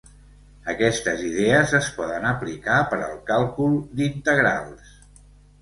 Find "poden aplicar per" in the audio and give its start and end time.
1.99-2.99